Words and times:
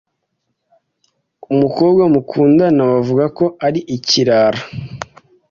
Umukobwa 1.53 2.03
mukundana 2.13 2.81
bavuga 2.91 3.25
ko 3.37 3.45
ari 3.67 3.79
ikirara 3.95 4.61